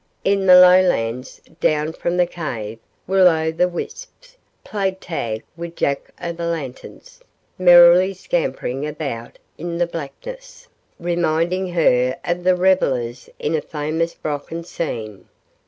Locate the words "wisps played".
3.67-4.99